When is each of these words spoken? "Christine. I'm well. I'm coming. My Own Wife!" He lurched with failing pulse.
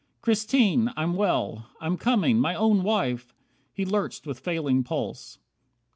"Christine. 0.21 0.91
I'm 0.97 1.13
well. 1.13 1.67
I'm 1.79 1.95
coming. 1.95 2.39
My 2.39 2.55
Own 2.55 2.81
Wife!" 2.81 3.35
He 3.71 3.85
lurched 3.85 4.25
with 4.25 4.39
failing 4.39 4.83
pulse. 4.83 5.37